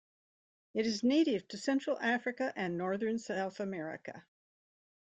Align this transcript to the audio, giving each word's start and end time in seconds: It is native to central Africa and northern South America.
It 0.73 0.87
is 0.87 1.03
native 1.03 1.47
to 1.49 1.59
central 1.59 1.95
Africa 1.99 2.51
and 2.55 2.75
northern 2.75 3.19
South 3.19 3.59
America. 3.59 4.25